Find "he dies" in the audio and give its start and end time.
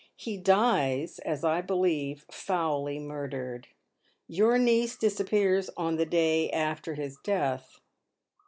0.15-1.19